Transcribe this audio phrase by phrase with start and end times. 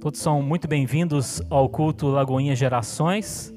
[0.00, 3.54] Todos são muito bem-vindos ao culto Lagoinha Gerações.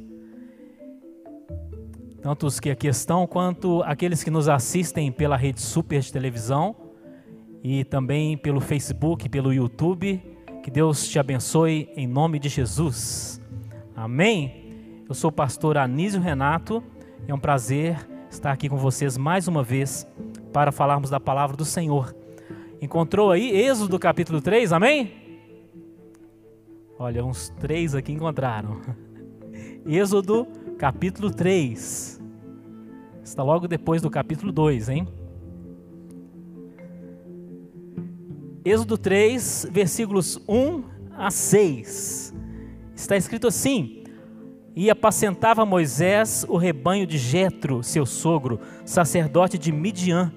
[2.22, 6.76] Tanto os que aqui estão, quanto aqueles que nos assistem pela rede Super de televisão
[7.64, 10.22] e também pelo Facebook, pelo YouTube.
[10.62, 13.42] Que Deus te abençoe em nome de Jesus.
[13.96, 14.63] Amém?
[15.08, 16.82] Eu sou o pastor Anísio Renato.
[17.28, 17.98] É um prazer
[18.30, 20.08] estar aqui com vocês mais uma vez
[20.54, 22.16] para falarmos da palavra do Senhor.
[22.82, 25.12] Encontrou aí Êxodo capítulo 3, amém?
[26.98, 28.80] Olha, uns três aqui encontraram.
[29.86, 32.22] Êxodo, capítulo 3.
[33.22, 35.08] Está logo depois do capítulo 2, hein?
[38.64, 40.84] Êxodo 3, versículos 1
[41.18, 42.34] a 6.
[42.96, 44.03] Está escrito assim:
[44.76, 50.34] E apacentava Moisés o rebanho de Jetro, seu sogro, sacerdote de Midian,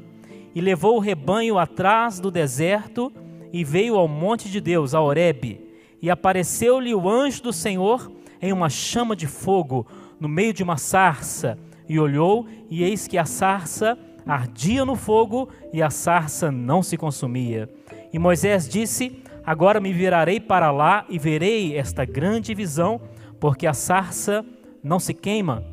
[0.54, 3.12] e levou o rebanho atrás do deserto
[3.52, 5.66] e veio ao monte de Deus, a Horebe
[6.00, 9.86] e apareceu-lhe o anjo do Senhor em uma chama de fogo,
[10.20, 15.48] no meio de uma sarça, e olhou, e eis que a sarça ardia no fogo,
[15.72, 17.68] e a sarça não se consumia.
[18.12, 23.00] E Moisés disse: Agora me virarei para lá e verei esta grande visão,
[23.40, 24.44] porque a sarça
[24.82, 25.64] não se queima.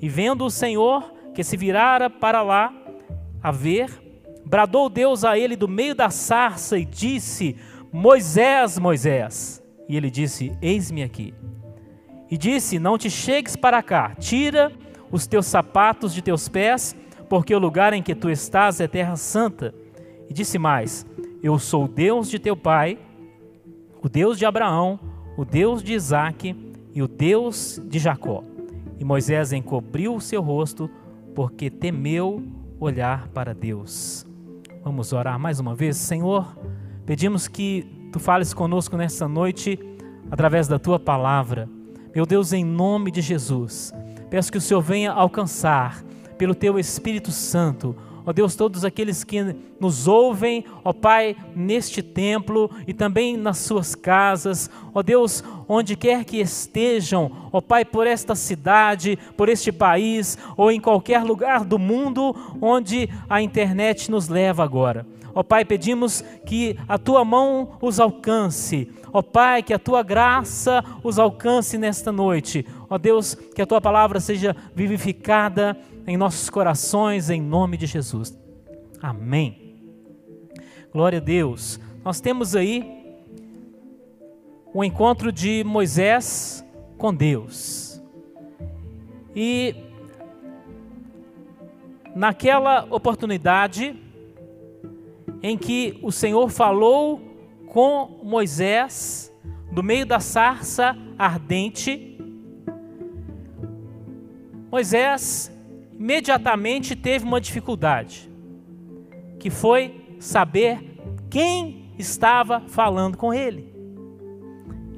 [0.00, 2.72] E vendo o Senhor que se virara para lá
[3.42, 3.90] a ver,
[4.44, 7.56] bradou Deus a ele do meio da sarça e disse:
[7.92, 9.62] Moisés, Moisés.
[9.88, 11.34] E ele disse: Eis-me aqui.
[12.30, 14.72] E disse: Não te chegues para cá, tira
[15.10, 16.96] os teus sapatos de teus pés,
[17.28, 19.74] porque o lugar em que tu estás é terra santa.
[20.28, 21.06] E disse mais:
[21.42, 22.98] Eu sou o Deus de teu pai,
[24.02, 24.98] o Deus de Abraão,
[25.36, 28.44] o Deus de Isaque e o Deus de Jacó.
[28.98, 30.88] E Moisés encobriu o seu rosto,
[31.34, 32.42] porque temeu
[32.78, 34.26] olhar para Deus.
[34.84, 36.56] Vamos orar mais uma vez, Senhor.
[37.06, 39.78] Pedimos que tu fales conosco nessa noite
[40.30, 41.68] através da tua palavra.
[42.14, 43.92] Meu Deus, em nome de Jesus,
[44.28, 46.02] peço que o Senhor venha alcançar
[46.36, 52.70] pelo teu Espírito Santo ó Deus, todos aqueles que nos ouvem, ó Pai, neste templo
[52.86, 58.34] e também nas suas casas, ó Deus, onde quer que estejam, ó Pai, por esta
[58.34, 64.62] cidade, por este país ou em qualquer lugar do mundo onde a internet nos leva
[64.62, 65.06] agora.
[65.34, 68.90] Ó Pai, pedimos que a tua mão os alcance.
[69.12, 72.66] Ó Pai, que a tua graça os alcance nesta noite.
[72.88, 75.76] Ó Deus, que a tua palavra seja vivificada
[76.06, 78.36] em nossos corações, em nome de Jesus.
[79.00, 79.92] Amém.
[80.92, 81.78] Glória a Deus.
[82.04, 83.02] Nós temos aí
[84.74, 86.64] o encontro de Moisés
[86.98, 88.02] com Deus.
[89.34, 89.74] E
[92.14, 93.96] naquela oportunidade,
[95.42, 97.20] em que o Senhor falou
[97.66, 99.32] com Moisés
[99.70, 102.18] do meio da sarça ardente.
[104.70, 105.51] Moisés
[106.02, 108.28] imediatamente teve uma dificuldade,
[109.38, 110.98] que foi saber
[111.30, 113.72] quem estava falando com ele.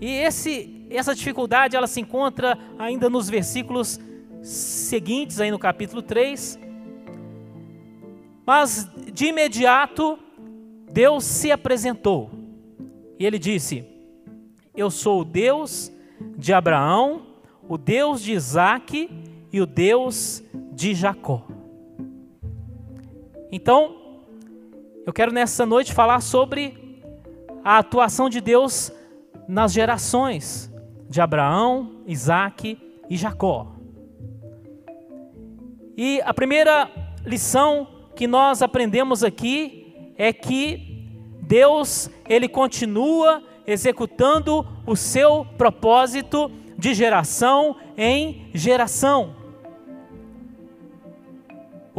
[0.00, 4.00] E esse, essa dificuldade ela se encontra ainda nos versículos
[4.42, 6.58] seguintes, aí no capítulo 3.
[8.46, 10.18] Mas de imediato
[10.90, 12.30] Deus se apresentou
[13.18, 13.84] e ele disse:
[14.74, 15.92] Eu sou o Deus
[16.38, 17.26] de Abraão,
[17.68, 19.10] o Deus de Isaac
[19.52, 20.42] e o Deus
[20.74, 21.46] de Jacó.
[23.50, 23.96] Então,
[25.06, 27.02] eu quero nessa noite falar sobre
[27.64, 28.92] a atuação de Deus
[29.46, 30.72] nas gerações
[31.08, 33.74] de Abraão, Isaac e Jacó.
[35.96, 36.90] E a primeira
[37.24, 37.86] lição
[38.16, 41.08] que nós aprendemos aqui é que
[41.40, 49.43] Deus, ele continua executando o seu propósito de geração em geração.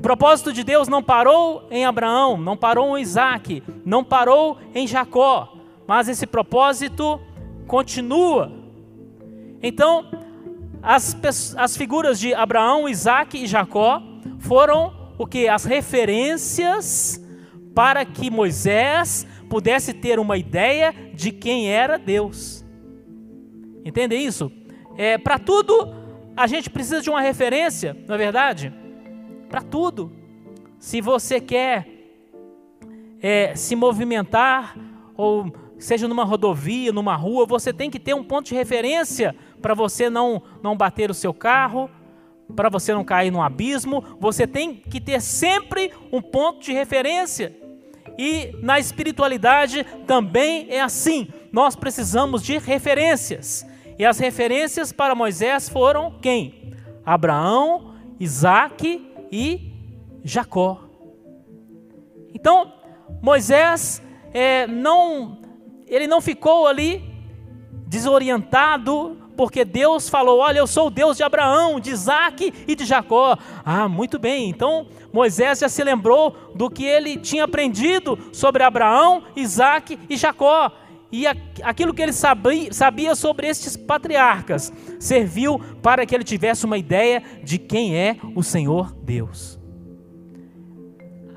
[0.06, 5.58] Propósito de Deus não parou em Abraão, não parou em Isaac, não parou em Jacó,
[5.88, 7.20] mas esse propósito
[7.66, 8.52] continua.
[9.64, 10.06] Então,
[10.80, 11.18] as,
[11.58, 14.00] as figuras de Abraão, Isaac e Jacó
[14.38, 15.48] foram o que?
[15.48, 17.20] As referências
[17.74, 22.64] para que Moisés pudesse ter uma ideia de quem era Deus.
[23.84, 24.52] Entende isso?
[25.00, 25.96] É, para tudo
[26.38, 28.85] a gente precisa de uma referência, não é verdade?
[29.50, 30.12] Para tudo.
[30.80, 31.88] Se você quer
[33.22, 34.78] é, se movimentar,
[35.16, 39.74] ou seja numa rodovia, numa rua, você tem que ter um ponto de referência para
[39.74, 41.90] você não, não bater o seu carro,
[42.56, 47.56] para você não cair num abismo, você tem que ter sempre um ponto de referência.
[48.18, 51.28] E na espiritualidade também é assim.
[51.52, 53.66] Nós precisamos de referências.
[53.98, 56.74] E as referências para Moisés foram quem?
[57.06, 59.74] Abraão, Isaac e
[60.24, 60.82] Jacó.
[62.34, 62.74] Então,
[63.22, 64.02] Moisés
[64.34, 65.40] é, não,
[65.88, 67.04] ele não ficou ali
[67.88, 72.86] desorientado, porque Deus falou: Olha, eu sou o Deus de Abraão, de Isaac e de
[72.86, 73.38] Jacó.
[73.64, 74.50] Ah, muito bem.
[74.50, 80.72] Então Moisés já se lembrou do que ele tinha aprendido sobre Abraão, Isaac e Jacó.
[81.18, 81.26] E
[81.64, 87.58] aquilo que ele sabia, sobre estes patriarcas serviu para que ele tivesse uma ideia de
[87.58, 89.58] quem é o Senhor Deus.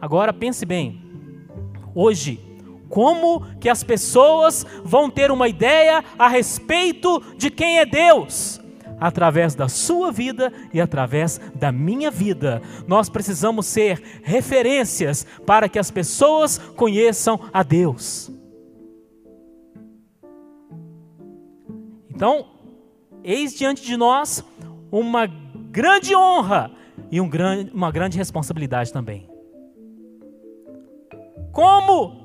[0.00, 1.00] Agora pense bem,
[1.94, 2.40] hoje,
[2.88, 8.60] como que as pessoas vão ter uma ideia a respeito de quem é Deus?
[8.98, 12.60] Através da sua vida e através da minha vida.
[12.84, 18.36] Nós precisamos ser referências para que as pessoas conheçam a Deus.
[22.18, 22.46] Então,
[23.22, 24.44] eis diante de nós
[24.90, 25.24] uma
[25.70, 26.68] grande honra
[27.12, 29.30] e um grande, uma grande responsabilidade também.
[31.52, 32.16] Como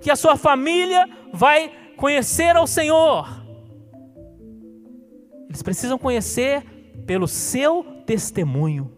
[0.00, 3.44] que a sua família vai conhecer ao Senhor?
[5.46, 6.64] Eles precisam conhecer
[7.04, 8.90] pelo seu testemunho.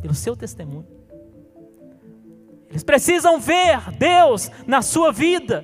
[0.00, 0.86] Pelo seu testemunho.
[2.70, 5.62] Eles precisam ver Deus na sua vida.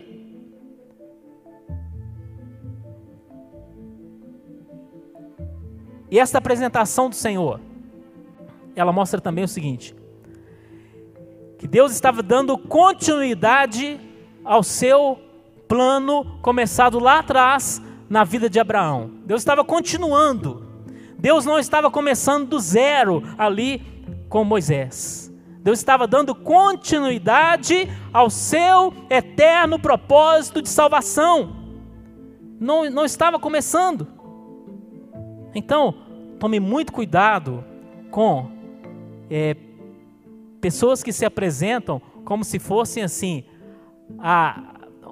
[6.11, 7.61] E esta apresentação do Senhor,
[8.77, 9.95] ela mostra também o seguinte:
[11.59, 14.01] que Deus estava dando continuidade
[14.45, 15.19] ao seu
[15.67, 19.11] plano começado lá atrás na vida de Abraão.
[19.25, 20.65] Deus estava continuando.
[21.19, 23.83] Deus não estava começando do zero ali
[24.29, 25.33] com Moisés.
[25.63, 31.57] Deus estava dando continuidade ao seu eterno propósito de salvação.
[32.61, 34.07] Não, não estava começando.
[35.55, 35.95] Então,
[36.39, 37.65] tome muito cuidado
[38.11, 38.51] com
[39.31, 39.57] é,
[40.61, 43.45] pessoas que se apresentam como se fossem assim
[44.19, 44.63] a,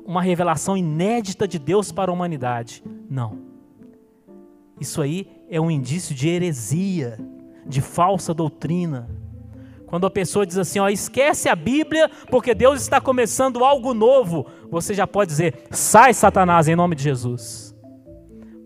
[0.05, 2.83] uma revelação inédita de Deus para a humanidade.
[3.09, 3.39] Não.
[4.81, 7.19] Isso aí é um indício de heresia,
[7.65, 9.09] de falsa doutrina.
[9.87, 14.47] Quando a pessoa diz assim, ó, esquece a Bíblia porque Deus está começando algo novo,
[14.71, 17.72] você já pode dizer: sai, Satanás, em nome de Jesus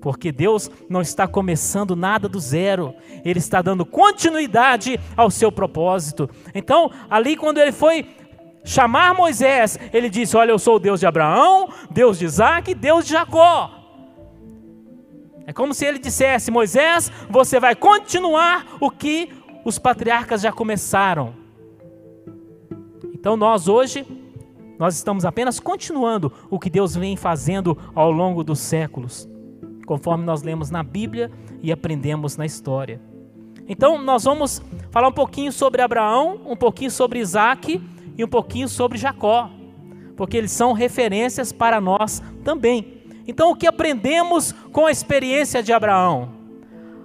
[0.07, 2.95] porque Deus não está começando nada do zero,
[3.25, 6.31] Ele está dando continuidade ao seu propósito.
[6.55, 8.07] Então, ali, quando ele foi
[8.65, 13.05] chamar Moisés, ele disse: Olha, eu sou o Deus de Abraão, Deus de Isaac, Deus
[13.05, 13.69] de Jacó.
[15.45, 19.33] É como se ele dissesse: Moisés, você vai continuar o que
[19.65, 21.35] os patriarcas já começaram.
[23.13, 24.07] Então, nós hoje,
[24.79, 29.29] nós estamos apenas continuando o que Deus vem fazendo ao longo dos séculos
[29.87, 31.31] conforme nós lemos na Bíblia
[31.63, 33.01] e aprendemos na história.
[33.69, 34.61] Então, nós vamos
[34.91, 37.81] falar um pouquinho sobre Abraão, um pouquinho sobre Isaac
[38.19, 39.51] e um pouquinho sobre Jacó,
[40.17, 43.03] porque eles são referências para nós também.
[43.27, 46.31] Então, o que aprendemos com a experiência de Abraão?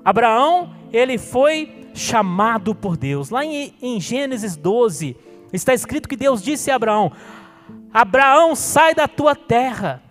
[0.03, 3.29] Abraão, ele foi chamado por Deus.
[3.29, 5.17] Lá em, em Gênesis 12,
[5.51, 7.11] está escrito que Deus disse a Abraão:
[7.91, 10.03] Abraão, sai da tua terra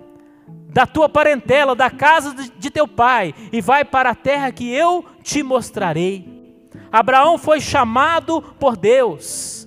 [0.72, 5.04] da tua parentela, da casa de teu pai, e vai para a terra que eu
[5.22, 6.40] te mostrarei.
[6.92, 9.66] Abraão foi chamado por Deus,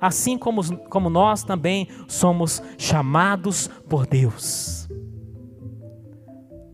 [0.00, 4.88] assim como, como nós também somos chamados por Deus.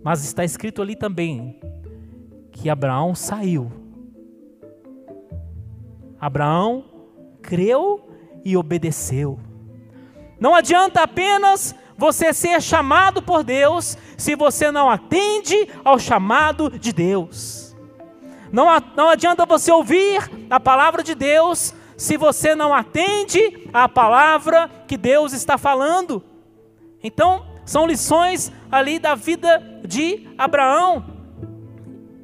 [0.03, 1.61] Mas está escrito ali também
[2.51, 3.71] que Abraão saiu.
[6.19, 6.85] Abraão
[7.43, 8.09] creu
[8.45, 9.39] e obedeceu.
[10.39, 16.95] Não adianta apenas você ser chamado por Deus se você não atende ao chamado de
[16.95, 17.77] Deus.
[18.51, 18.67] Não,
[18.97, 24.97] não adianta você ouvir a palavra de Deus se você não atende à palavra que
[24.97, 26.25] Deus está falando.
[27.05, 31.05] Então, são lições ali da vida de Abraão.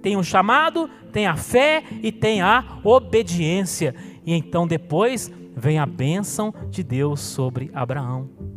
[0.00, 3.94] Tem um chamado, tem a fé e tem a obediência.
[4.24, 8.55] E então depois vem a bênção de Deus sobre Abraão.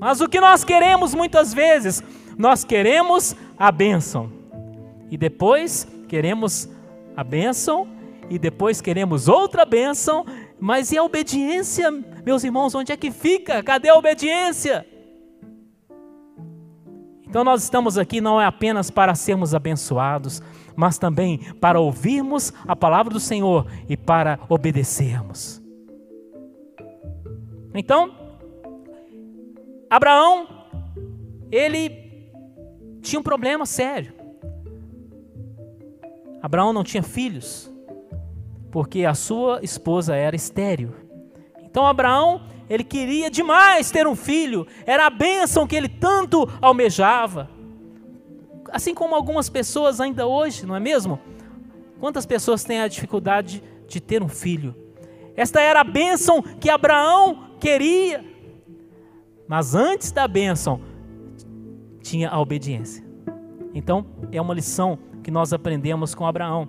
[0.00, 2.02] Mas o que nós queremos muitas vezes,
[2.36, 4.30] nós queremos a bênção.
[5.10, 6.68] E depois queremos
[7.16, 7.88] a bênção,
[8.30, 10.24] e depois queremos outra bênção,
[10.60, 11.90] mas e a obediência,
[12.24, 13.62] meus irmãos, onde é que fica?
[13.62, 14.86] Cadê a obediência?
[17.26, 20.42] Então nós estamos aqui não é apenas para sermos abençoados,
[20.74, 25.60] mas também para ouvirmos a palavra do Senhor e para obedecermos.
[27.74, 28.17] Então,
[29.90, 30.46] Abraão,
[31.50, 31.90] ele
[33.00, 34.12] tinha um problema sério.
[36.42, 37.70] Abraão não tinha filhos,
[38.70, 40.94] porque a sua esposa era estéril.
[41.62, 47.50] Então Abraão, ele queria demais ter um filho, era a bênção que ele tanto almejava.
[48.70, 51.18] Assim como algumas pessoas ainda hoje, não é mesmo?
[51.98, 54.74] Quantas pessoas têm a dificuldade de ter um filho?
[55.34, 58.24] Esta era a bênção que Abraão queria.
[59.48, 60.80] Mas antes da bênção,
[62.02, 63.04] tinha a obediência.
[63.74, 66.68] Então, é uma lição que nós aprendemos com Abraão.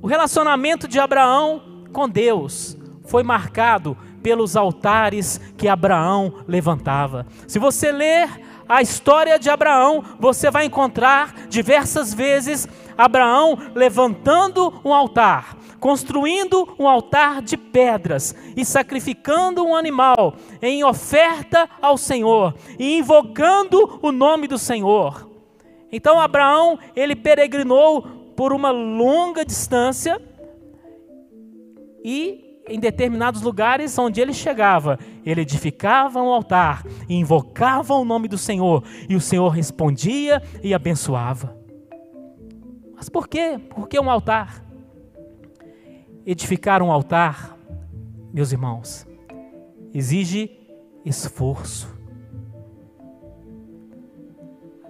[0.00, 7.26] O relacionamento de Abraão com Deus foi marcado pelos altares que Abraão levantava.
[7.46, 8.28] Se você ler
[8.68, 16.88] a história de Abraão, você vai encontrar diversas vezes Abraão levantando um altar, construindo um
[16.88, 24.48] altar de pedras e sacrificando um animal em oferta ao Senhor e invocando o nome
[24.48, 25.28] do Senhor.
[25.92, 28.00] Então Abraão, ele peregrinou
[28.34, 30.18] por uma longa distância
[32.02, 38.26] e em determinados lugares onde ele chegava, ele edificava um altar e invocava o nome
[38.26, 41.54] do Senhor, e o Senhor respondia e abençoava.
[42.96, 43.60] Mas por quê?
[43.68, 44.63] Por que um altar?
[46.26, 47.56] Edificar um altar,
[48.32, 49.06] meus irmãos,
[49.92, 50.50] exige
[51.04, 51.88] esforço.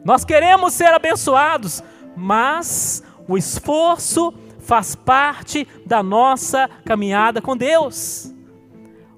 [0.05, 1.83] Nós queremos ser abençoados,
[2.17, 8.33] mas o esforço faz parte da nossa caminhada com Deus.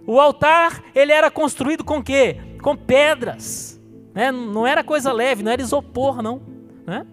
[0.06, 2.38] O altar, ele era construído com quê?
[2.62, 3.80] Com pedras.
[4.14, 4.30] Né?
[4.30, 6.40] Não era coisa leve, não era isopor, não.
[6.87, 7.04] Né?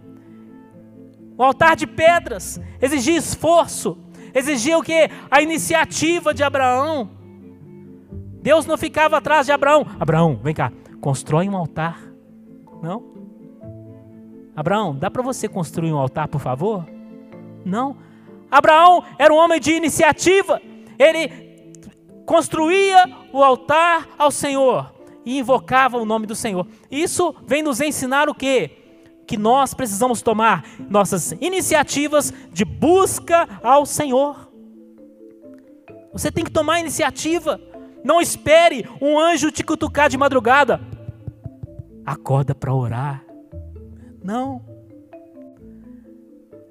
[1.38, 3.98] O altar de pedras exigia esforço,
[4.33, 5.09] exigia o que?
[5.29, 7.09] A iniciativa de Abraão.
[8.41, 9.85] Deus não ficava atrás de Abraão.
[9.99, 11.99] Abraão, vem cá, constrói um altar.
[12.81, 13.03] Não.
[14.55, 16.85] Abraão, dá para você construir um altar, por favor?
[17.65, 17.97] Não.
[18.51, 20.61] Abraão era um homem de iniciativa.
[20.99, 21.73] Ele
[22.25, 24.93] construía o altar ao Senhor
[25.25, 26.67] e invocava o nome do Senhor.
[26.91, 28.82] Isso vem nos ensinar o quê?
[29.25, 34.51] Que nós precisamos tomar nossas iniciativas de busca ao Senhor.
[36.12, 37.60] Você tem que tomar iniciativa.
[38.03, 40.80] Não espere um anjo te cutucar de madrugada.
[42.06, 43.25] Acorda para orar.
[44.22, 44.62] Não.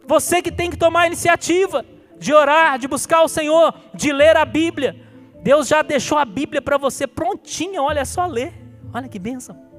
[0.07, 1.85] Você que tem que tomar iniciativa
[2.19, 4.97] de orar, de buscar o Senhor, de ler a Bíblia.
[5.43, 8.53] Deus já deixou a Bíblia para você prontinha, olha é só ler.
[8.95, 9.72] Olha que bênção.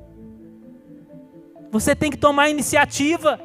[1.74, 3.42] Você tem que tomar iniciativa,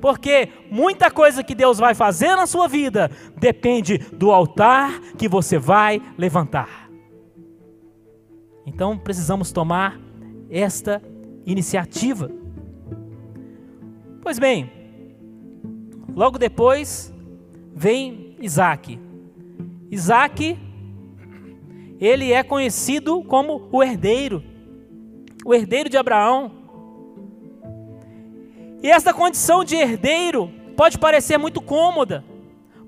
[0.00, 5.58] porque muita coisa que Deus vai fazer na sua vida depende do altar que você
[5.58, 6.88] vai levantar.
[8.64, 10.00] Então precisamos tomar
[10.48, 11.02] esta
[11.44, 12.30] iniciativa.
[14.20, 14.70] Pois bem,
[16.14, 17.12] logo depois
[17.74, 18.96] vem Isaac.
[19.90, 20.56] Isaac,
[21.98, 24.40] ele é conhecido como o herdeiro,
[25.44, 26.61] o herdeiro de Abraão.
[28.82, 32.24] E essa condição de herdeiro pode parecer muito cômoda,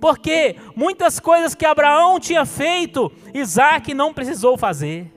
[0.00, 5.12] porque muitas coisas que Abraão tinha feito, Isaac não precisou fazer.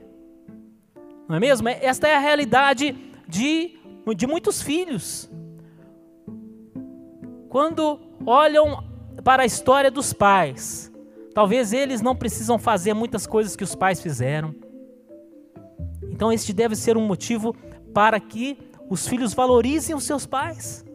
[1.28, 1.68] Não é mesmo?
[1.68, 2.96] Esta é a realidade
[3.28, 3.78] de,
[4.16, 5.30] de muitos filhos.
[7.50, 8.84] Quando olham
[9.24, 10.92] para a história dos pais,
[11.34, 14.56] talvez eles não precisam fazer muitas coisas que os pais fizeram.
[16.04, 17.56] Então, este deve ser um motivo
[17.94, 18.58] para que
[18.90, 20.86] os filhos valorizem os seus pais.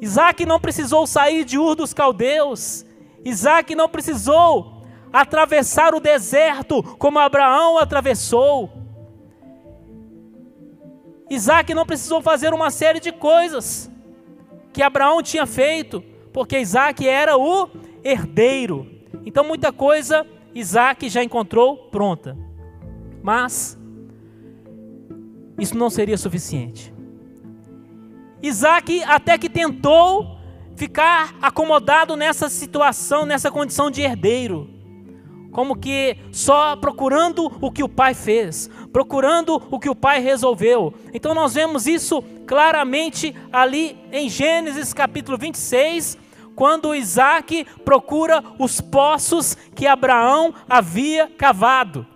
[0.00, 2.84] Isaac não precisou sair de Ur dos Caldeus.
[3.24, 8.70] Isaac não precisou atravessar o deserto como Abraão atravessou.
[11.30, 13.90] Isaac não precisou fazer uma série de coisas
[14.72, 16.02] que Abraão tinha feito,
[16.32, 17.70] porque Isaac era o
[18.02, 18.86] herdeiro.
[19.24, 22.36] Então, muita coisa Isaac já encontrou pronta.
[23.22, 23.78] Mas,
[25.58, 26.92] isso não seria suficiente.
[28.42, 30.38] Isaac até que tentou
[30.74, 34.82] ficar acomodado nessa situação, nessa condição de herdeiro
[35.52, 40.94] como que só procurando o que o pai fez, procurando o que o pai resolveu.
[41.12, 46.18] Então nós vemos isso claramente ali em Gênesis capítulo 26,
[46.56, 52.06] quando Isaac procura os poços que Abraão havia cavado.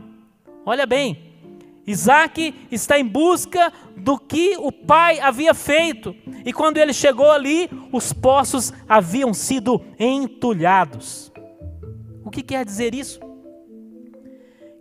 [0.64, 1.25] Olha bem,
[1.86, 6.14] Isaac está em busca do que o pai havia feito.
[6.44, 11.32] E quando ele chegou ali, os poços haviam sido entulhados.
[12.24, 13.20] O que quer dizer isso?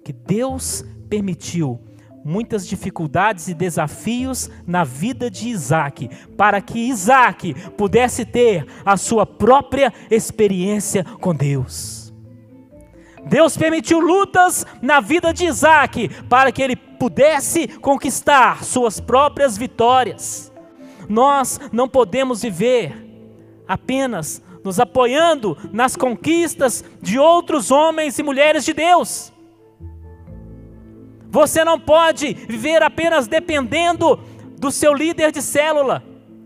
[0.03, 1.79] Que Deus permitiu
[2.23, 9.27] muitas dificuldades e desafios na vida de Isaac, para que Isaac pudesse ter a sua
[9.27, 12.11] própria experiência com Deus.
[13.27, 20.51] Deus permitiu lutas na vida de Isaac para que ele pudesse conquistar suas próprias vitórias.
[21.07, 23.05] Nós não podemos viver
[23.67, 29.31] apenas nos apoiando nas conquistas de outros homens e mulheres de Deus.
[31.29, 34.19] Você não pode viver apenas dependendo
[34.57, 36.01] do seu líder de célula,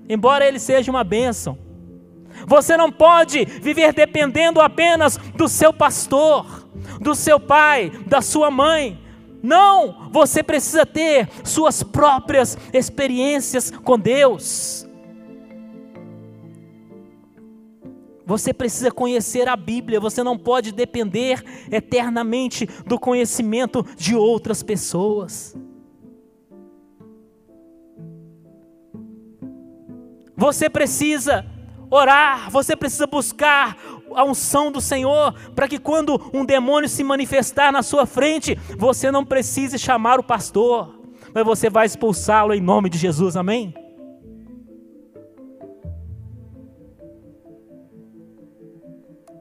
[0.10, 1.58] embora ele seja uma bênção.
[2.46, 6.68] Você não pode viver dependendo apenas do seu pastor,
[7.00, 9.00] do seu pai, da sua mãe.
[9.42, 14.86] Não, você precisa ter suas próprias experiências com Deus.
[18.26, 25.58] Você precisa conhecer a Bíblia, você não pode depender eternamente do conhecimento de outras pessoas.
[30.38, 31.44] Você precisa
[31.90, 33.76] orar, você precisa buscar
[34.16, 39.12] a unção do Senhor, para que quando um demônio se manifestar na sua frente, você
[39.12, 41.00] não precise chamar o pastor,
[41.34, 43.74] mas você vai expulsá-lo em nome de Jesus, amém?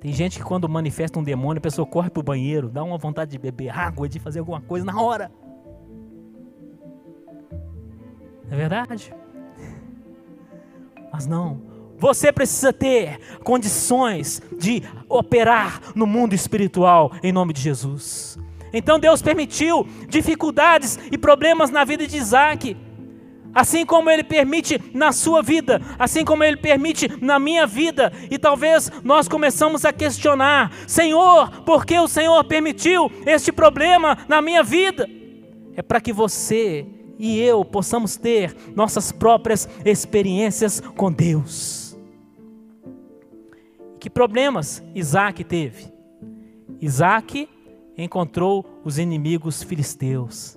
[0.00, 2.96] Tem gente que quando manifesta um demônio, a pessoa corre para o banheiro, dá uma
[2.96, 5.30] vontade de beber água, de fazer alguma coisa na hora.
[8.50, 9.12] É verdade?
[11.12, 11.60] Mas não,
[11.98, 18.38] você precisa ter condições de operar no mundo espiritual em nome de Jesus.
[18.72, 22.76] Então Deus permitiu dificuldades e problemas na vida de Isaac,
[23.54, 28.12] assim como Ele permite na sua vida, assim como Ele permite na minha vida.
[28.30, 34.42] E talvez nós começamos a questionar: Senhor, por que o Senhor permitiu este problema na
[34.42, 35.08] minha vida?
[35.74, 36.86] É para que você
[37.18, 41.87] e eu possamos ter nossas próprias experiências com Deus.
[43.98, 45.92] Que problemas Isaac teve?
[46.80, 47.48] Isaac
[47.96, 50.56] encontrou os inimigos filisteus.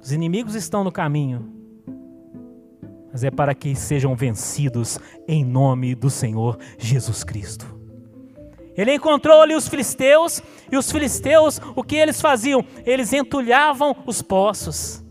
[0.00, 1.52] Os inimigos estão no caminho,
[3.10, 7.66] mas é para que sejam vencidos em nome do Senhor Jesus Cristo.
[8.76, 12.64] Ele encontrou ali os filisteus, e os filisteus, o que eles faziam?
[12.86, 15.02] Eles entulhavam os poços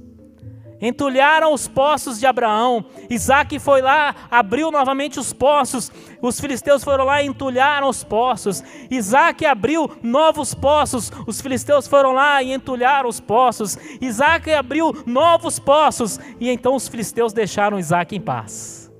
[0.82, 2.84] entulharam os poços de Abraão.
[3.10, 5.91] Isaac foi lá, abriu novamente os poços.
[6.22, 8.64] Os filisteus foram lá e entulharam os poços.
[8.90, 11.12] Isaac abriu novos poços.
[11.26, 13.78] Os filisteus foram lá e entulharam os poços.
[14.00, 16.20] Isaac abriu novos poços.
[16.40, 18.92] E então os filisteus deixaram Isaac em paz.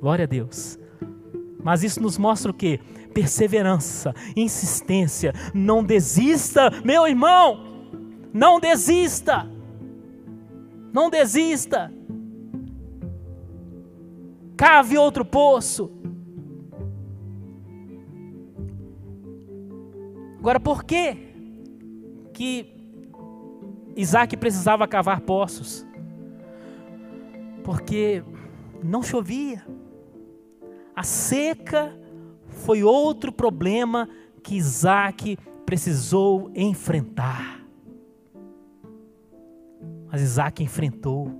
[0.00, 0.78] Glória a Deus.
[1.62, 2.78] Mas isso nos mostra o que?
[3.12, 5.32] Perseverança, insistência.
[5.54, 7.64] Não desista, meu irmão.
[8.32, 9.50] Não desista.
[10.92, 11.92] Não desista.
[14.56, 15.97] Cave outro poço.
[20.38, 21.16] Agora, por que
[22.32, 22.72] que
[23.96, 25.84] Isaac precisava cavar poços?
[27.64, 28.22] Porque
[28.82, 29.66] não chovia.
[30.94, 31.92] A seca
[32.46, 34.08] foi outro problema
[34.42, 37.60] que Isaac precisou enfrentar.
[40.10, 41.30] Mas Isaac enfrentou.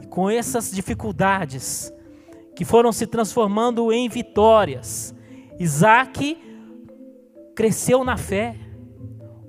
[0.00, 1.92] E com essas dificuldades,
[2.54, 5.14] que foram se transformando em vitórias,
[5.58, 6.38] Isaac
[7.54, 8.56] cresceu na fé.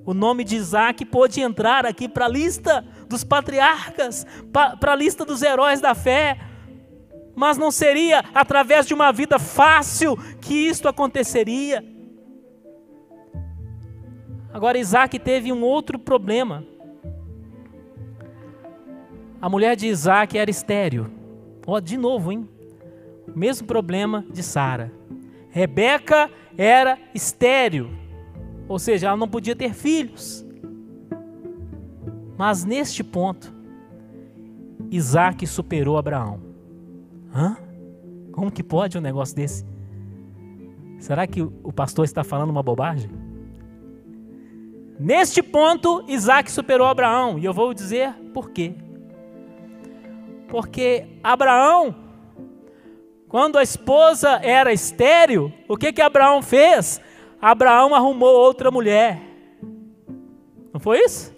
[0.04, 5.24] O nome de Isaac pôde entrar aqui para a lista dos patriarcas, para a lista
[5.24, 6.38] dos heróis da fé.
[7.34, 11.84] Mas não seria através de uma vida fácil que isto aconteceria.
[14.52, 16.64] Agora, Isaac teve um outro problema.
[19.40, 21.10] A mulher de Isaac era estéreo.
[21.66, 22.48] Ó, oh, de novo, hein?
[23.34, 24.90] Mesmo problema de Sara.
[25.50, 27.90] Rebeca era estéreo,
[28.68, 30.44] ou seja, ela não podia ter filhos.
[32.36, 33.54] Mas neste ponto,
[34.90, 36.40] Isaac superou Abraão.
[37.34, 37.56] Hã?
[38.32, 39.64] Como que pode um negócio desse?
[40.98, 43.10] Será que o pastor está falando uma bobagem?
[44.98, 48.74] Neste ponto, Isaac superou Abraão, e eu vou dizer por quê.
[50.48, 51.94] Porque Abraão,
[53.36, 56.98] quando a esposa era estéril, o que que Abraão fez?
[57.38, 59.20] Abraão arrumou outra mulher.
[60.72, 61.36] Não foi isso?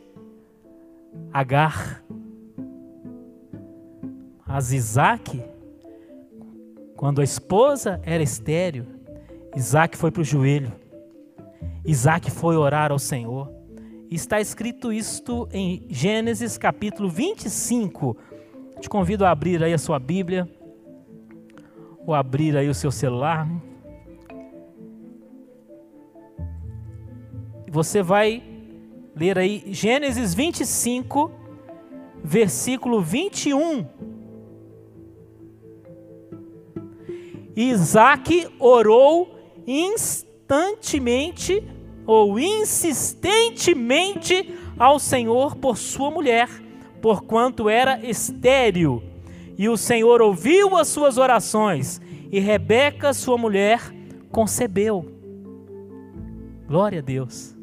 [1.32, 2.04] Agar.
[4.46, 5.42] Mas Isaac,
[6.94, 8.86] quando a esposa era estéreo,
[9.56, 10.70] Isaac foi para o joelho.
[11.84, 13.50] Isaac foi orar ao Senhor.
[14.08, 18.16] Está escrito isto em Gênesis capítulo 25.
[18.78, 20.48] Te convido a abrir aí a sua Bíblia,
[22.08, 23.46] ou abrir aí o seu celular.
[27.70, 28.42] Você vai
[29.14, 31.30] ler aí Gênesis 25,
[32.24, 33.84] versículo 21.
[37.54, 41.62] Isaac orou instantemente
[42.06, 46.48] ou insistentemente ao Senhor por sua mulher,
[47.02, 49.02] porquanto era estéril.
[49.58, 53.80] E o Senhor ouviu as suas orações, e Rebeca, sua mulher,
[54.30, 55.04] concebeu.
[56.68, 57.56] Glória a Deus.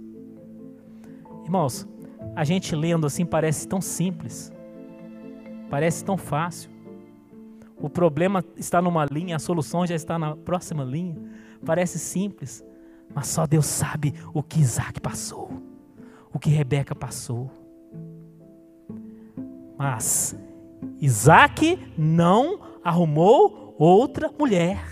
[1.45, 1.88] Irmãos,
[2.36, 4.51] a gente lendo assim parece tão simples,
[5.69, 6.69] parece tão fácil.
[7.77, 11.15] O problema está numa linha, a solução já está na próxima linha.
[11.65, 12.63] Parece simples,
[13.13, 15.49] mas só Deus sabe o que Isaac passou,
[16.34, 17.49] o que Rebeca passou.
[19.77, 20.36] Mas
[21.00, 24.84] Isaac não arrumou outra mulher.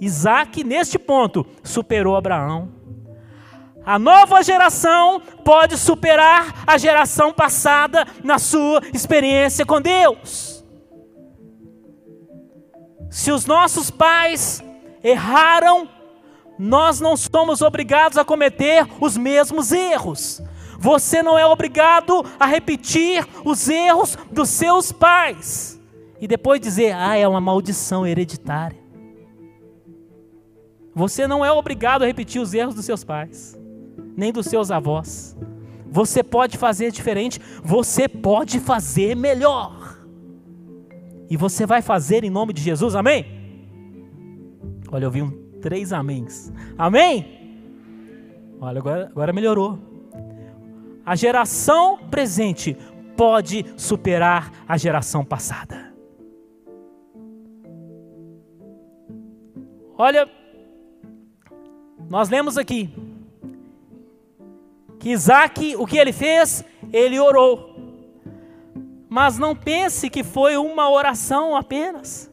[0.00, 2.76] Isaac, neste ponto, superou Abraão.
[3.84, 10.64] A nova geração pode superar a geração passada na sua experiência com Deus.
[13.08, 14.62] Se os nossos pais
[15.02, 15.88] erraram,
[16.58, 20.42] nós não somos obrigados a cometer os mesmos erros.
[20.78, 25.80] Você não é obrigado a repetir os erros dos seus pais
[26.20, 28.78] e depois dizer, ah, é uma maldição hereditária.
[30.94, 33.56] Você não é obrigado a repetir os erros dos seus pais
[34.16, 35.36] nem dos seus avós.
[35.88, 39.98] Você pode fazer diferente, você pode fazer melhor.
[41.28, 43.26] E você vai fazer em nome de Jesus, amém?
[44.90, 46.52] Olha, eu vi um três améns.
[46.78, 47.60] Amém?
[48.60, 49.78] Olha, agora, agora melhorou.
[51.06, 52.76] A geração presente
[53.16, 55.94] pode superar a geração passada.
[59.96, 60.28] Olha,
[62.10, 62.92] nós lemos aqui
[64.98, 66.64] que Isaac, o que ele fez?
[66.92, 67.76] Ele orou.
[69.08, 72.28] Mas não pense que foi uma oração apenas.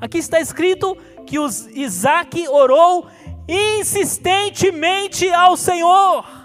[0.00, 1.36] Aqui está escrito que
[1.74, 3.08] Isaac orou
[3.48, 6.37] insistentemente ao Senhor.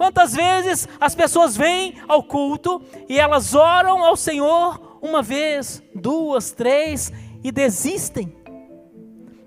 [0.00, 6.52] Quantas vezes as pessoas vêm ao culto e elas oram ao Senhor uma vez, duas,
[6.52, 7.12] três
[7.44, 8.34] e desistem,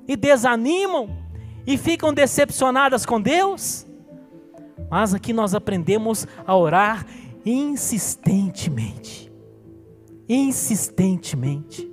[0.08, 1.10] e desanimam,
[1.66, 3.88] e ficam decepcionadas com Deus?
[4.92, 7.04] Mas aqui nós aprendemos a orar
[7.44, 9.34] insistentemente.
[10.30, 11.92] Insistentemente.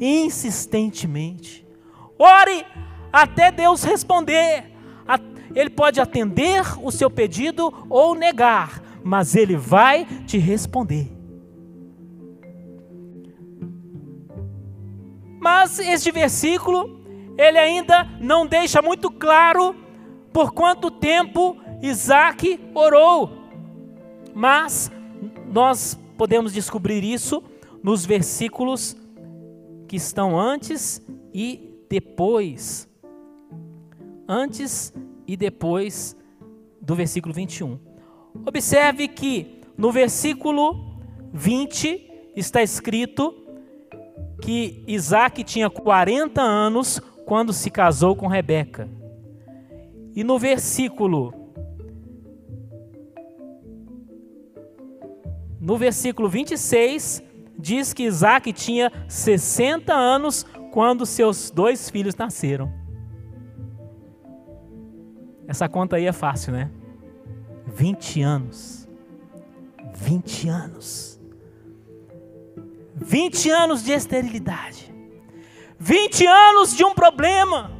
[0.00, 1.66] Insistentemente.
[2.16, 2.64] Ore
[3.12, 4.75] até Deus responder.
[5.54, 11.16] Ele pode atender o seu pedido ou negar, mas ele vai te responder.
[15.40, 17.00] Mas este versículo,
[17.38, 19.76] ele ainda não deixa muito claro
[20.32, 23.32] por quanto tempo Isaac orou,
[24.34, 24.90] mas
[25.52, 27.42] nós podemos descobrir isso
[27.82, 28.96] nos versículos
[29.86, 31.00] que estão antes
[31.32, 32.88] e depois.
[34.28, 34.92] Antes
[35.26, 36.16] e depois
[36.80, 37.78] do versículo 21.
[38.46, 41.00] Observe que no versículo
[41.32, 43.34] 20 está escrito
[44.40, 48.88] que Isaac tinha 40 anos quando se casou com Rebeca.
[50.14, 51.34] E no versículo
[55.60, 57.22] no versículo 26,
[57.58, 62.85] diz que Isaac tinha 60 anos quando seus dois filhos nasceram.
[65.48, 66.70] Essa conta aí é fácil, né?
[67.66, 68.88] 20 anos.
[69.94, 71.20] 20 anos.
[72.94, 74.94] 20 anos de esterilidade.
[75.78, 77.70] 20 anos de um problema.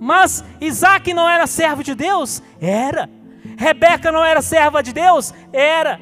[0.00, 2.42] Mas Isaac não era servo de Deus?
[2.60, 3.08] Era.
[3.56, 5.32] Rebeca não era serva de Deus?
[5.52, 6.00] Era.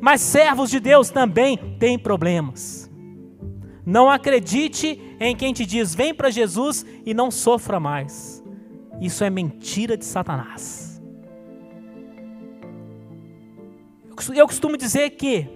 [0.00, 2.89] Mas servos de Deus também têm problemas.
[3.84, 8.42] Não acredite em quem te diz: vem para Jesus e não sofra mais.
[9.00, 11.00] Isso é mentira de Satanás.
[14.34, 15.48] Eu costumo dizer que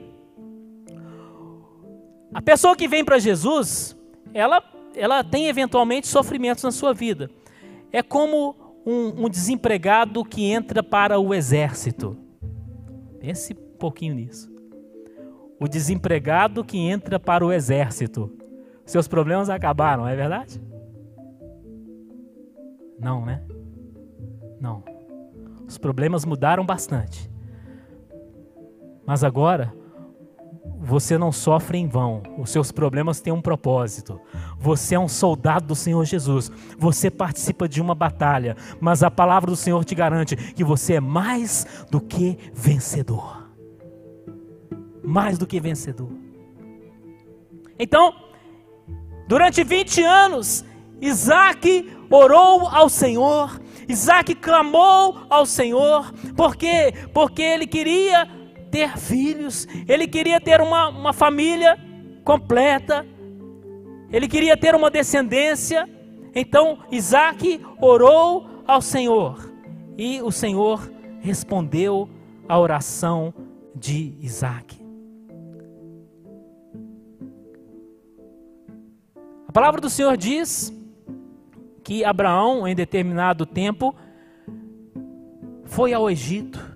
[2.32, 3.96] a pessoa que vem para Jesus,
[4.32, 4.62] ela,
[4.96, 7.30] ela tem eventualmente sofrimentos na sua vida.
[7.92, 8.56] É como
[8.86, 12.16] um, um desempregado que entra para o exército.
[13.20, 14.53] Pense um pouquinho nisso.
[15.64, 18.30] O desempregado que entra para o exército.
[18.84, 20.60] Seus problemas acabaram, é verdade?
[23.00, 23.42] Não, né?
[24.60, 24.84] Não.
[25.66, 27.30] Os problemas mudaram bastante.
[29.06, 29.72] Mas agora,
[30.80, 32.22] você não sofre em vão.
[32.36, 34.20] Os seus problemas têm um propósito.
[34.58, 36.52] Você é um soldado do Senhor Jesus.
[36.76, 38.54] Você participa de uma batalha.
[38.78, 43.43] Mas a palavra do Senhor te garante que você é mais do que vencedor.
[45.04, 46.10] Mais do que vencedor.
[47.78, 48.14] Então,
[49.28, 50.64] durante 20 anos,
[51.00, 53.60] Isaac orou ao Senhor.
[53.88, 56.12] Isaac clamou ao Senhor.
[56.36, 56.92] Por quê?
[57.12, 58.28] Porque ele queria
[58.70, 61.78] ter filhos, ele queria ter uma, uma família
[62.24, 63.06] completa,
[64.10, 65.88] ele queria ter uma descendência.
[66.34, 69.52] Então Isaac orou ao Senhor
[69.96, 70.90] e o Senhor
[71.20, 72.08] respondeu
[72.48, 73.32] à oração
[73.74, 74.83] de Isaac.
[79.54, 80.70] Palavra do Senhor diz
[81.82, 83.94] que Abraão, em determinado tempo,
[85.64, 86.74] foi ao Egito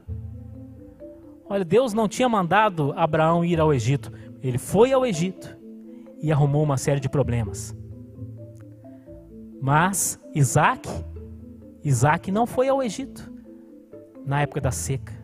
[1.50, 4.12] Olha, Deus não tinha mandado Abraão ir ao Egito.
[4.42, 5.56] Ele foi ao Egito
[6.20, 7.74] e arrumou uma série de problemas.
[9.60, 10.88] Mas Isaac,
[11.82, 13.32] Isaac não foi ao Egito
[14.26, 15.16] na época da seca.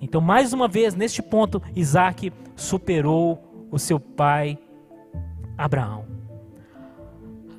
[0.00, 4.58] Então, mais uma vez, neste ponto, Isaac superou o seu pai
[5.64, 6.04] Abraão.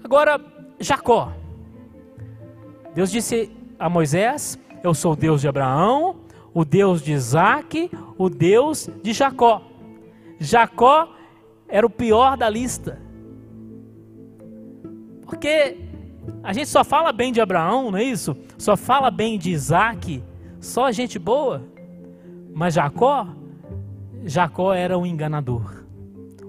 [0.04, 0.40] Agora,
[0.80, 1.32] Jacó.
[2.94, 6.18] Deus disse a Moisés: Eu sou o Deus de Abraão,
[6.54, 9.62] o Deus de Isaac, o Deus de Jacó.
[10.40, 11.10] Jacó
[11.68, 13.02] era o pior da lista.
[15.26, 15.78] Porque
[16.44, 18.36] a gente só fala bem de Abraão, não é isso?
[18.58, 20.24] Só fala bem de Isaac,
[20.60, 21.64] só gente boa.
[22.54, 23.28] Mas Jacó,
[24.26, 25.83] Jacó era um enganador.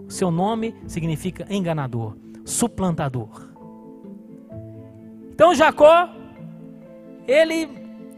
[0.09, 3.49] Seu nome significa enganador, suplantador.
[5.33, 6.09] Então Jacó,
[7.27, 7.69] ele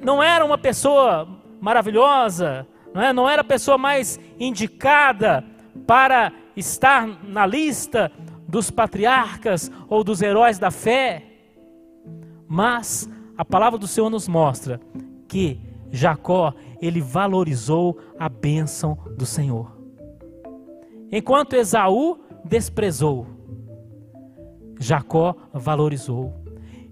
[0.03, 1.27] não era uma pessoa
[1.61, 3.12] maravilhosa, não, é?
[3.12, 5.44] não era a pessoa mais indicada
[5.87, 8.11] para estar na lista
[8.49, 11.25] dos patriarcas ou dos heróis da fé.
[12.49, 14.81] Mas a palavra do Senhor nos mostra
[15.29, 19.75] que Jacó, ele valorizou a bênção do Senhor.
[21.11, 23.27] Enquanto Esaú desprezou,
[24.79, 26.35] Jacó valorizou.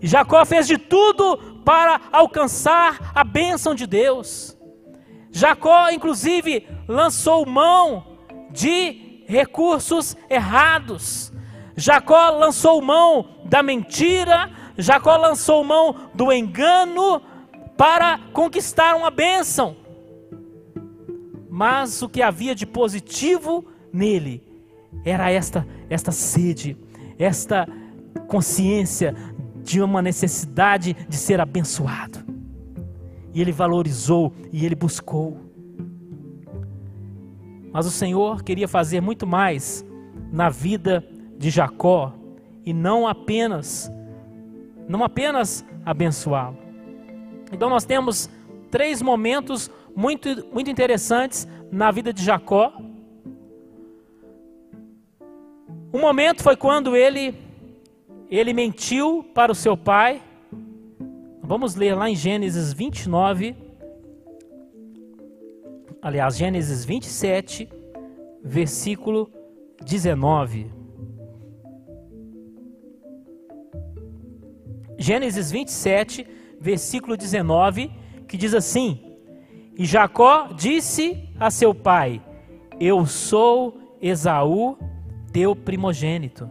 [0.01, 4.57] E Jacó fez de tudo para alcançar a bênção de Deus.
[5.31, 8.19] Jacó, inclusive, lançou mão
[8.51, 11.33] de recursos errados.
[11.77, 17.21] Jacó lançou mão da mentira, Jacó lançou mão do engano
[17.77, 19.77] para conquistar uma bênção.
[21.51, 24.43] Mas o que havia de positivo nele
[25.05, 26.77] era esta, esta sede,
[27.19, 27.67] esta
[28.27, 29.15] consciência
[29.63, 32.19] de uma necessidade de ser abençoado.
[33.33, 35.39] E ele valorizou e ele buscou.
[37.73, 39.85] Mas o Senhor queria fazer muito mais
[40.31, 41.05] na vida
[41.37, 42.13] de Jacó
[42.65, 43.91] e não apenas
[44.87, 46.59] não apenas abençoá-lo.
[47.51, 48.29] Então nós temos
[48.71, 52.73] três momentos muito muito interessantes na vida de Jacó.
[55.95, 57.33] Um momento foi quando ele
[58.29, 60.21] ele mentiu para o seu pai.
[61.41, 63.55] Vamos ler lá em Gênesis 29.
[66.03, 67.69] Aliás, Gênesis 27,
[68.43, 69.31] versículo
[69.85, 70.67] 19.
[74.99, 76.27] Gênesis 27,
[76.61, 77.93] versículo 19,
[78.27, 79.17] que diz assim:
[79.79, 82.21] E Jacó disse a seu pai:
[82.81, 84.77] Eu sou Esaú,
[85.35, 86.49] teu primogênito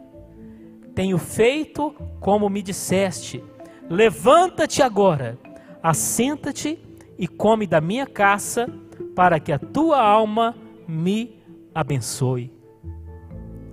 [0.94, 3.42] tenho feito como me disseste.
[3.90, 5.40] Levanta-te agora,
[5.82, 6.78] assenta-te
[7.18, 8.68] e come da minha caça,
[9.16, 10.54] para que a tua alma
[10.88, 11.40] me
[11.74, 12.52] abençoe.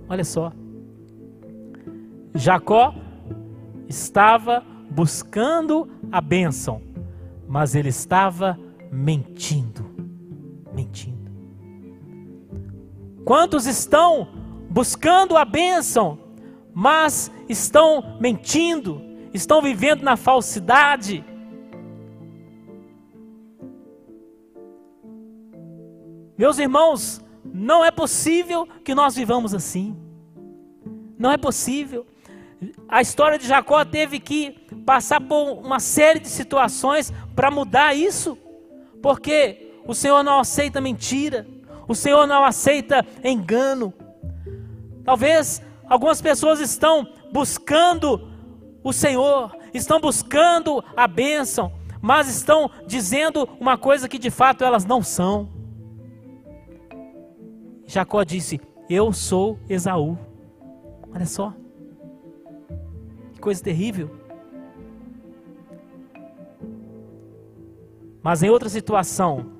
[0.07, 0.51] Olha só.
[2.33, 2.95] Jacó
[3.89, 6.81] estava buscando a bênção,
[7.47, 8.57] mas ele estava
[8.91, 9.85] mentindo.
[10.73, 11.29] Mentindo.
[13.25, 14.40] Quantos estão
[14.71, 16.17] buscando a bênção,
[16.73, 19.01] mas estão mentindo,
[19.33, 21.25] estão vivendo na falsidade.
[26.37, 29.95] Meus irmãos, não é possível que nós vivamos assim.
[31.19, 32.05] Não é possível.
[32.87, 34.51] a história de Jacó teve que
[34.85, 38.37] passar por uma série de situações para mudar isso,
[39.01, 41.45] porque o Senhor não aceita mentira,
[41.87, 43.93] o Senhor não aceita engano.
[45.03, 48.29] Talvez algumas pessoas estão buscando
[48.83, 54.85] o Senhor, estão buscando a bênção, mas estão dizendo uma coisa que de fato elas
[54.85, 55.49] não são.
[57.85, 58.59] Jacó disse:
[58.89, 60.17] Eu sou Esaú.
[61.13, 61.53] Olha só
[63.41, 64.09] coisa terrível.
[68.23, 69.51] Mas em outra situação,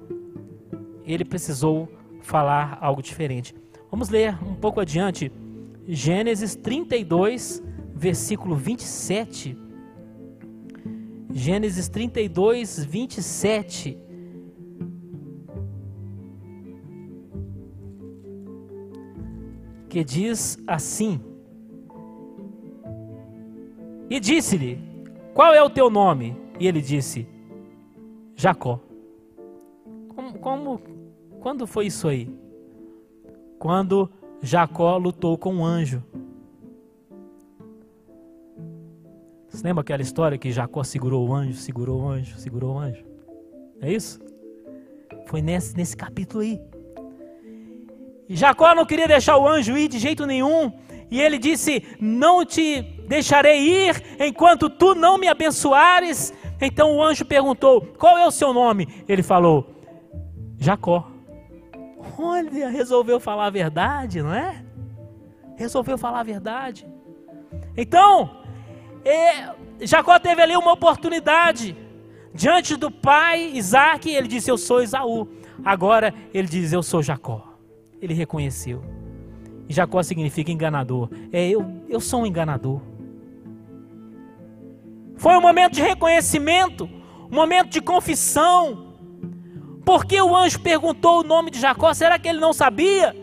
[1.03, 1.89] ele precisou
[2.21, 3.55] falar algo diferente.
[3.91, 5.31] Vamos ler um pouco adiante,
[5.85, 7.61] Gênesis 32,
[7.93, 9.57] versículo 27.
[11.29, 13.97] Gênesis 32, 27.
[19.89, 21.19] Que diz assim:
[24.11, 24.77] e disse-lhe:
[25.33, 26.35] Qual é o teu nome?
[26.59, 27.25] E ele disse:
[28.35, 28.77] Jacó.
[30.09, 30.81] Como, como,
[31.39, 32.29] quando foi isso aí?
[33.61, 34.09] Quando
[34.41, 36.03] Jacó lutou com um anjo.
[39.47, 43.05] Você lembra aquela história que Jacó segurou o anjo, segurou o anjo, segurou o anjo?
[43.79, 44.19] É isso?
[45.27, 46.59] Foi nesse, nesse capítulo aí.
[48.27, 50.71] E Jacó não queria deixar o anjo ir de jeito nenhum.
[51.11, 56.33] E ele disse: Não te deixarei ir enquanto tu não me abençoares.
[56.59, 58.87] Então o anjo perguntou: Qual é o seu nome?
[59.07, 59.69] Ele falou:
[60.57, 61.10] Jacó.
[62.17, 64.63] Olha, resolveu falar a verdade, não é?
[65.55, 66.87] Resolveu falar a verdade.
[67.75, 68.41] Então,
[69.03, 69.49] é,
[69.85, 71.75] Jacó teve ali uma oportunidade.
[72.33, 75.27] Diante do pai Isaac, ele disse: Eu sou Esaú.
[75.63, 77.55] Agora ele diz: Eu sou Jacó.
[78.01, 78.83] Ele reconheceu.
[79.67, 81.09] Jacó significa enganador.
[81.31, 82.81] É, eu, eu sou um enganador.
[85.15, 86.89] Foi um momento de reconhecimento,
[87.31, 88.90] um momento de confissão.
[89.91, 91.93] Porque o anjo perguntou o nome de Jacó?
[91.93, 93.13] Será que ele não sabia?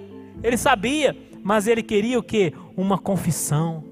[0.42, 2.52] Ele sabia, mas ele queria o que?
[2.76, 3.82] Uma confissão.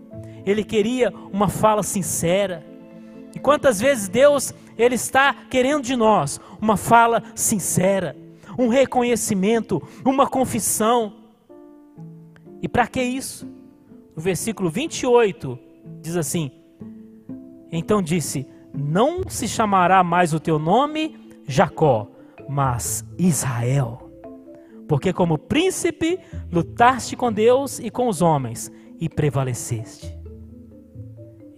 [0.45, 2.62] Ele queria uma fala sincera.
[3.35, 8.15] E quantas vezes Deus ele está querendo de nós uma fala sincera,
[8.59, 11.15] um reconhecimento, uma confissão.
[12.61, 13.49] E para que isso?
[14.15, 15.59] O versículo 28
[16.03, 16.51] diz assim:
[17.73, 21.17] então disse: Não se chamará mais o teu nome
[21.49, 22.11] Jacó,
[22.49, 24.11] mas Israel.
[24.89, 26.19] Porque como príncipe
[26.51, 30.17] lutaste com Deus e com os homens e prevaleceste.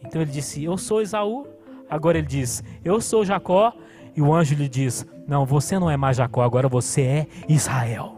[0.04, 1.46] Então ele disse: Eu sou Esaú.
[1.88, 3.72] Agora ele diz: Eu sou Jacó.
[4.16, 8.16] E o anjo lhe diz: Não, você não é mais Jacó, agora você é Israel.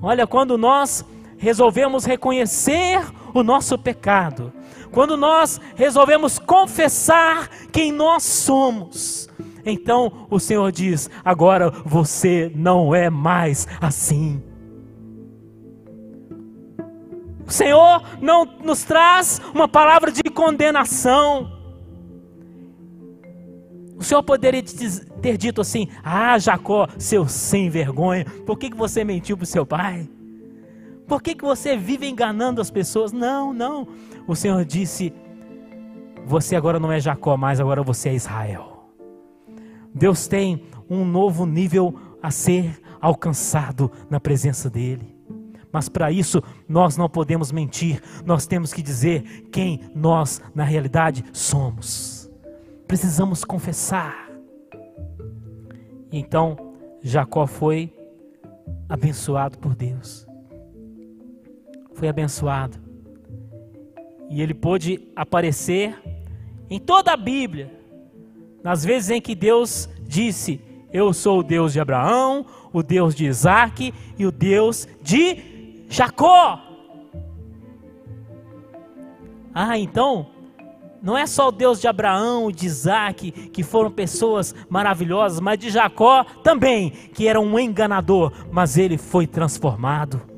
[0.00, 1.04] Olha, quando nós
[1.36, 3.00] resolvemos reconhecer
[3.34, 4.52] o nosso pecado,
[4.92, 9.27] quando nós resolvemos confessar quem nós somos,
[9.70, 14.42] então o Senhor diz: agora você não é mais assim.
[17.46, 21.50] O Senhor não nos traz uma palavra de condenação.
[23.96, 24.62] O Senhor poderia
[25.22, 29.46] ter dito assim: Ah, Jacó, seu sem vergonha, por que, que você mentiu para o
[29.46, 30.08] seu pai?
[31.06, 33.12] Por que, que você vive enganando as pessoas?
[33.12, 33.88] Não, não.
[34.26, 35.12] O Senhor disse:
[36.26, 38.77] Você agora não é Jacó mais, agora você é Israel.
[39.94, 45.16] Deus tem um novo nível a ser alcançado na presença dEle.
[45.70, 51.24] Mas para isso nós não podemos mentir, nós temos que dizer quem nós na realidade
[51.32, 52.30] somos.
[52.86, 54.28] Precisamos confessar.
[56.10, 56.56] Então
[57.02, 57.92] Jacó foi
[58.88, 60.28] abençoado por Deus
[61.98, 62.78] foi abençoado.
[64.30, 65.98] E ele pôde aparecer
[66.70, 67.77] em toda a Bíblia,
[68.62, 70.60] nas vezes em que Deus disse:
[70.92, 76.60] Eu sou o Deus de Abraão, o Deus de Isaac e o Deus de Jacó.
[79.54, 80.26] Ah, então,
[81.02, 85.70] não é só o Deus de Abraão, de Isaac, que foram pessoas maravilhosas, mas de
[85.70, 90.37] Jacó também, que era um enganador, mas ele foi transformado.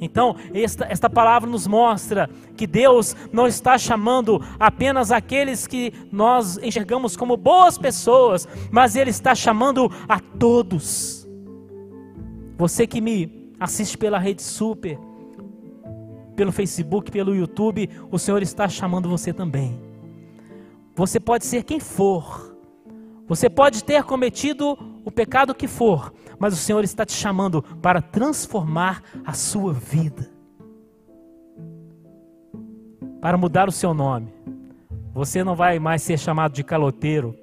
[0.00, 6.58] Então, esta, esta palavra nos mostra que Deus não está chamando apenas aqueles que nós
[6.58, 11.28] enxergamos como boas pessoas, mas Ele está chamando a todos.
[12.56, 14.98] Você que me assiste pela Rede Super,
[16.36, 19.80] pelo Facebook, pelo YouTube, o Senhor está chamando você também.
[20.94, 22.53] Você pode ser quem for,
[23.26, 28.02] você pode ter cometido o pecado que for, mas o Senhor está te chamando para
[28.02, 30.34] transformar a sua vida.
[33.24, 34.34] para mudar o seu nome.
[35.14, 37.34] Você não vai mais ser chamado de caloteiro,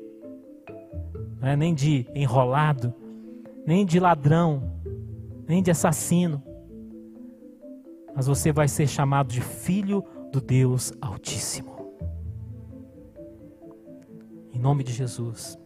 [1.40, 1.56] né?
[1.56, 2.94] nem de enrolado,
[3.66, 4.80] nem de ladrão,
[5.48, 6.44] nem de assassino,
[8.16, 11.81] mas você vai ser chamado de filho do Deus Altíssimo.
[14.54, 15.58] Em nome de Jesus.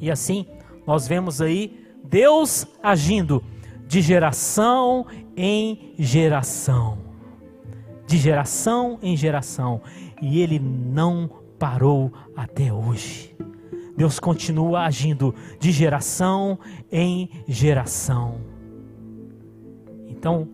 [0.00, 0.46] E assim,
[0.86, 3.42] nós vemos aí Deus agindo
[3.86, 5.06] de geração
[5.36, 6.98] em geração.
[8.06, 9.80] De geração em geração.
[10.20, 13.34] E ele não parou até hoje.
[13.96, 16.58] Deus continua agindo de geração
[16.90, 18.40] em geração.
[20.08, 20.48] Então,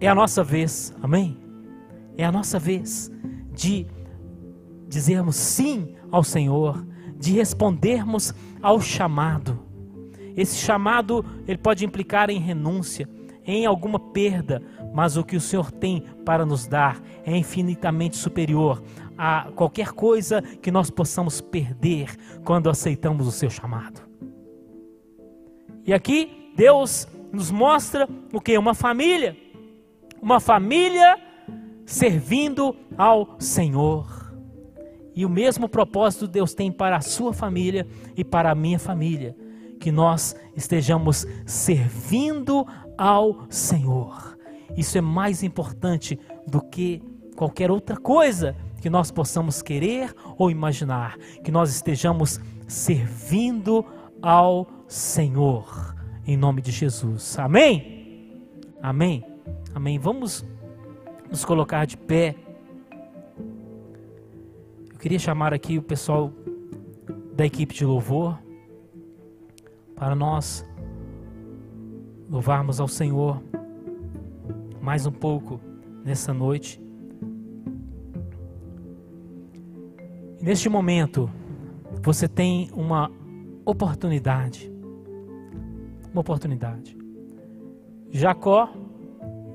[0.00, 1.38] é a nossa vez, amém?
[2.16, 3.10] É a nossa vez
[3.54, 3.86] de
[4.88, 6.86] dizermos sim ao Senhor,
[7.18, 9.58] de respondermos ao chamado.
[10.36, 13.08] Esse chamado, ele pode implicar em renúncia,
[13.44, 18.82] em alguma perda, mas o que o Senhor tem para nos dar é infinitamente superior
[19.16, 24.02] a qualquer coisa que nós possamos perder quando aceitamos o seu chamado.
[25.86, 28.58] E aqui Deus nos mostra o que?
[28.58, 29.36] Uma família.
[30.20, 31.18] Uma família
[31.84, 34.15] servindo ao Senhor.
[35.16, 39.34] E o mesmo propósito Deus tem para a sua família e para a minha família,
[39.80, 42.66] que nós estejamos servindo
[42.98, 44.36] ao Senhor.
[44.76, 47.02] Isso é mais importante do que
[47.34, 52.38] qualquer outra coisa que nós possamos querer ou imaginar, que nós estejamos
[52.68, 53.84] servindo
[54.20, 55.96] ao Senhor,
[56.26, 57.38] em nome de Jesus.
[57.38, 58.44] Amém?
[58.82, 59.24] Amém?
[59.74, 59.98] Amém.
[59.98, 60.44] Vamos
[61.30, 62.34] nos colocar de pé.
[65.06, 66.32] Queria chamar aqui o pessoal
[67.32, 68.36] da equipe de louvor
[69.94, 70.66] para nós
[72.28, 73.40] louvarmos ao Senhor
[74.82, 75.60] mais um pouco
[76.04, 76.82] nessa noite.
[80.42, 81.30] Neste momento,
[82.02, 83.08] você tem uma
[83.64, 84.68] oportunidade.
[86.10, 86.98] Uma oportunidade.
[88.10, 88.74] Jacó,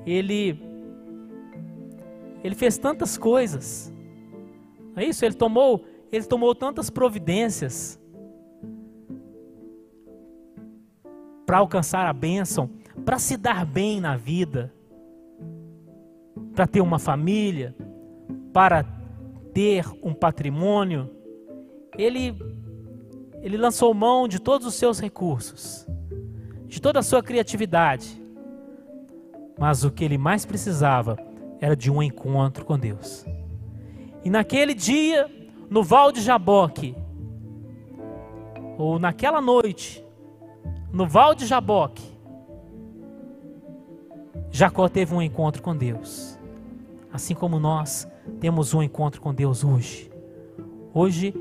[0.06, 0.58] ele
[2.42, 3.92] ele fez tantas coisas.
[4.96, 5.24] É isso?
[5.24, 7.98] Ele tomou, ele tomou tantas providências
[11.46, 12.70] para alcançar a bênção,
[13.04, 14.72] para se dar bem na vida,
[16.54, 17.74] para ter uma família,
[18.52, 18.84] para
[19.52, 21.10] ter um patrimônio.
[21.96, 22.34] Ele
[23.42, 25.84] ele lançou mão de todos os seus recursos,
[26.68, 28.22] de toda a sua criatividade.
[29.58, 31.16] Mas o que ele mais precisava
[31.60, 33.26] era de um encontro com Deus.
[34.24, 35.28] E naquele dia,
[35.68, 36.94] no Val de Jaboque,
[38.78, 40.04] ou naquela noite,
[40.92, 42.12] no Val de Jaboque,
[44.50, 46.38] Jacó teve um encontro com Deus.
[47.12, 48.06] Assim como nós
[48.38, 50.10] temos um encontro com Deus hoje.
[50.92, 51.34] Hoje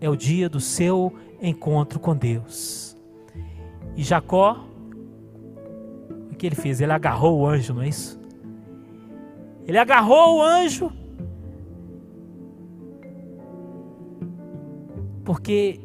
[0.00, 2.96] é o dia do seu encontro com Deus.
[3.96, 4.64] E Jacó,
[6.30, 6.80] o que ele fez?
[6.80, 8.20] Ele agarrou o anjo, não é isso?
[9.66, 10.92] Ele agarrou o anjo,
[15.48, 15.80] porque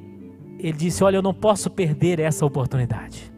[0.59, 3.31] ele disse: Olha, eu não posso perder essa oportunidade.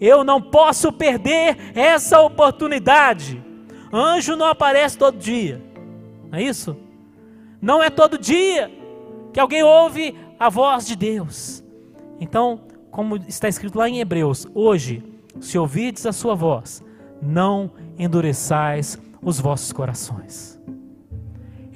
[0.00, 3.44] Eu não posso perder essa oportunidade.
[3.92, 5.62] Anjo não aparece todo dia,
[6.30, 6.76] não é isso?
[7.60, 8.70] Não é todo dia
[9.32, 11.62] que alguém ouve a voz de Deus.
[12.18, 15.02] Então, como está escrito lá em Hebreus, hoje,
[15.40, 16.82] se ouvides a sua voz,
[17.20, 20.58] não endureçais os vossos corações.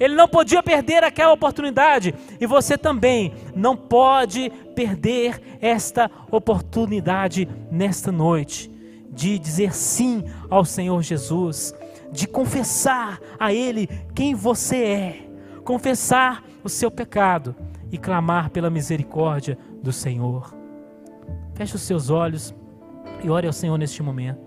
[0.03, 8.11] Ele não podia perder aquela oportunidade e você também não pode perder esta oportunidade nesta
[8.11, 8.69] noite
[9.09, 11.73] de dizer sim ao Senhor Jesus,
[12.11, 15.29] de confessar a Ele quem você é,
[15.63, 17.55] confessar o seu pecado
[17.89, 20.53] e clamar pela misericórdia do Senhor.
[21.55, 22.53] Feche os seus olhos
[23.23, 24.41] e ore ao Senhor neste momento.